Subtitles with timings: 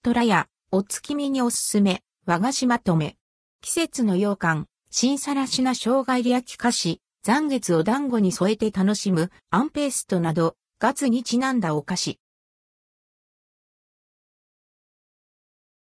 [0.00, 3.16] トラヤ、お月見におすすめ、和菓子まとめ。
[3.60, 12.20] 季節の羊羹、新さらしな生姜入り焼き菓子、残月お団子に添えて楽しむ、アンペーストなど、ガツにちなんだお菓子。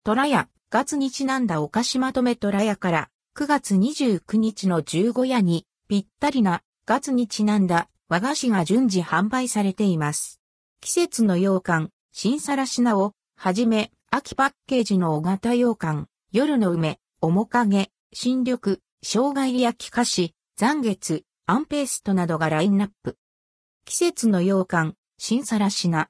[0.03, 10.41] トラヤ、ガツにちなんだお菓子まとめトラヤから、9月29日の15夜に、ぴったりな、ガツにちなんだ和菓子が順次販売されています。
[10.81, 23.17] 季節の羊羹、新さらしなを、はじめ、秋パッケージの大型羊羹、夜の梅、面影、新緑、生姜入り焼き菓子、残月、アンペーストなどがラインナップ。
[23.83, 26.09] 季節の羊羹、新さらしな。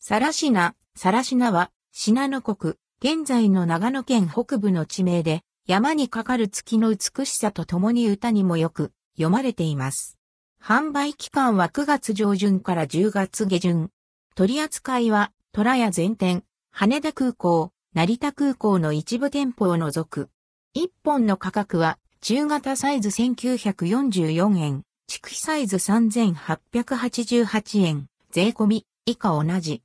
[0.00, 10.18] さらしな、さらしなは、信濃国、現在の長野県北部の地名で、山にかかる月の美しさとともに歌にもよく読まれています。
[10.60, 13.90] 販売期間は9月上旬から10月下旬。
[14.34, 20.30] 取り扱いは、虎屋全店、羽田空港、成田空港の一部店舗を除く。
[20.72, 29.82] 一本の価格は、中型サイズ1944円、畜費サイズ3888円、税込み、以下同じ。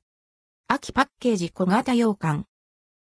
[0.68, 2.46] 秋パッケージ小型羊羹。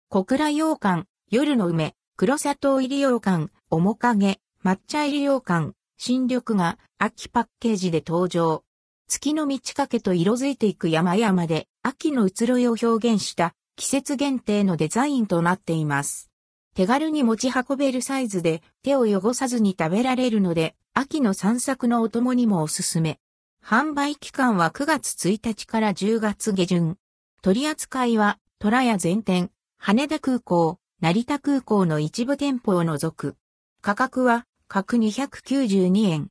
[0.09, 8.63] 小倉羊羹、夜の梅、黒砂糖入り羊羹、面影、抹茶入り羊羹、新緑が秋パッケージで登場。
[9.07, 16.29] 月の満ち欠けと色づいていく山々で秋の移ろいを表現した季節限定のデザインとなっています。
[16.75, 23.19] 手軽に持ち運べるサイズで手を汚さずに食べられるので秋の散策のお供にもおすすめ。
[23.65, 26.97] 販売期間は9月1日から10月下旬。
[27.41, 33.35] 取り扱いは虎屋全店、羽田空港、成田空港の一部店舗を除く。
[33.81, 36.27] 価格は角292円。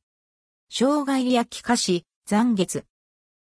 [0.69, 2.85] 生姜入り焼き菓子、残月。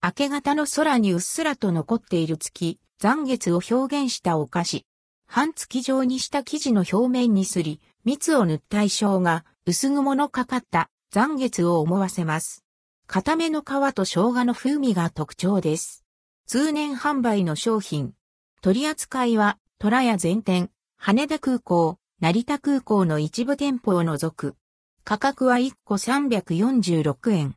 [0.00, 4.86] 明け方の空にうっすらと残っている月、残月を表現したお菓子。
[5.28, 12.64] 半月状にした生地の表面にすり、蜜を塗った衣装が薄雲のかかった残月を思わせます。
[13.06, 13.64] 固めの皮
[13.94, 16.04] と生姜の風味が特徴です。
[16.46, 18.14] 通年販売の商品。
[18.62, 24.56] 取り扱いは、虎屋全店、羽田空港、成田空港の一部店舗を除く。
[25.04, 27.54] 価格は1個346円。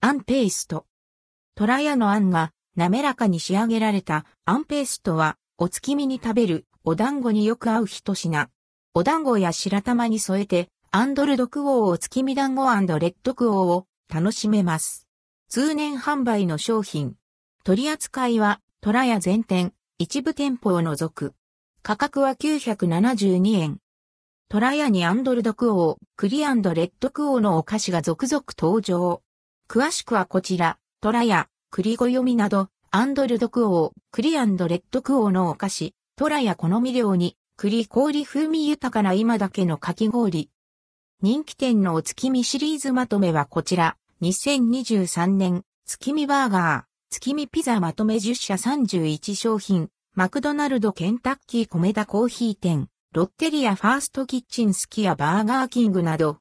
[0.00, 0.84] アンペースト。
[1.54, 8.48] トラヤのあんが滑らかに仕上げられたアンペーストはお月見に食べるお団子によく合う一品。
[8.94, 12.62] お団子や白玉に添えてアンドルドクオーお月見団子
[12.98, 15.06] レッドクオーを楽しめます。
[15.48, 17.14] 通年販売の商品。
[17.62, 21.32] 取扱いはトラヤ全店、一部店舗を除く。
[21.82, 23.78] 価格は972円。
[24.48, 29.22] トラヤにアンドルドクオー、クリアンドレッドクオーのお菓子が続々登場。
[29.68, 31.24] 詳しくはこちら、トラ
[31.74, 40.50] ヤ、クリゴ読みなど、アンドルドクオー、クリアンドレッドクオーのお菓子、トラヤ好み料に、栗氷風味豊かな今だけのかき氷。
[41.20, 56.32] 人気店のお月見シリーズまとめはこちら、2023年、月見バーガー、月見ピザまとめ10社31商品、マクドナルドケンタッキー米田コーヒー店、ロッテリアファーストキッチンスキアバーガーキングなど、